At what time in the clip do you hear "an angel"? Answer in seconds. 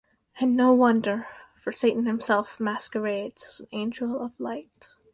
3.59-4.19